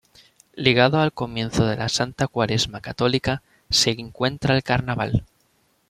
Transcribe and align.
Ligado 0.55 0.99
al 0.99 1.13
comienzo 1.13 1.67
de 1.67 1.75
la 1.77 1.87
Santa 1.87 2.25
Cuaresma 2.27 2.81
católica, 2.81 3.43
se 3.69 3.91
encuentra 3.91 4.55
el 4.55 4.63
Carnaval. 4.63 5.25